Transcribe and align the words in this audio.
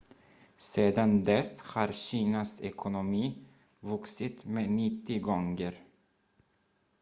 sedan 0.67 1.11
dess 1.27 1.51
har 1.71 1.89
kinas 2.05 2.51
ekonomi 2.71 3.25
vuxit 3.89 4.45
med 4.45 4.67
90 4.69 5.19
gånger 5.21 5.73